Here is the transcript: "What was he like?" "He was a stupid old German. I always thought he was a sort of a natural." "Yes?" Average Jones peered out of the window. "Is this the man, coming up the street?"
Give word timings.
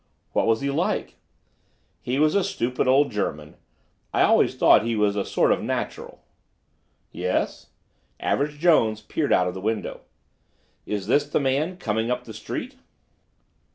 "What 0.33 0.47
was 0.47 0.61
he 0.61 0.71
like?" 0.71 1.17
"He 2.01 2.17
was 2.17 2.33
a 2.33 2.43
stupid 2.43 2.87
old 2.87 3.11
German. 3.11 3.57
I 4.11 4.23
always 4.23 4.55
thought 4.55 4.81
he 4.83 4.95
was 4.95 5.15
a 5.15 5.23
sort 5.23 5.51
of 5.51 5.59
a 5.59 5.63
natural." 5.63 6.23
"Yes?" 7.11 7.67
Average 8.19 8.57
Jones 8.57 9.01
peered 9.01 9.31
out 9.31 9.47
of 9.47 9.53
the 9.53 9.61
window. 9.61 10.01
"Is 10.87 11.05
this 11.05 11.29
the 11.29 11.39
man, 11.39 11.77
coming 11.77 12.09
up 12.09 12.23
the 12.23 12.33
street?" 12.33 12.77